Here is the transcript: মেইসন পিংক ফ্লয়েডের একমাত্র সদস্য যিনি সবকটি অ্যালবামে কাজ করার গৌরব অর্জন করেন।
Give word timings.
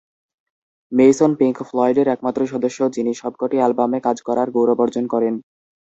মেইসন 0.91 1.31
পিংক 1.39 1.57
ফ্লয়েডের 1.69 2.07
একমাত্র 2.07 2.41
সদস্য 2.51 2.79
যিনি 2.95 3.11
সবকটি 3.21 3.55
অ্যালবামে 3.59 3.99
কাজ 4.07 4.17
করার 4.27 4.47
গৌরব 4.55 4.79
অর্জন 4.83 5.05
করেন। 5.13 5.33